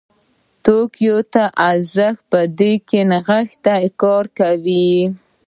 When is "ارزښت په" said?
1.69-2.39